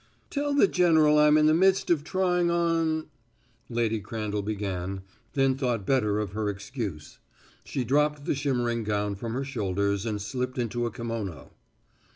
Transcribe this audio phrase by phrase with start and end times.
[0.31, 3.05] "Tell the general I'm in the midst of trying on"
[3.79, 7.19] Lady Crandall began, then thought better of her excuse.
[7.63, 11.51] She dropped the shimmering gown from her shoulders and slipped into a kimono.